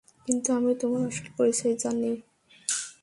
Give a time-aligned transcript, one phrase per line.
[0.27, 2.11] কিন্তু আমি তোমার আসল পরিচয় জানি।